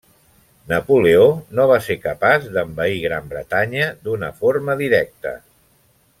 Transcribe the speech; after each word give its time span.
Napoleó 0.69 1.27
no 1.59 1.65
va 1.71 1.77
ser 1.87 1.97
capaç 2.05 2.47
d'envair 2.57 2.97
Gran 3.05 3.29
Bretanya 3.35 3.91
d'una 4.09 4.31
forma 4.41 4.79
directa. 4.83 5.37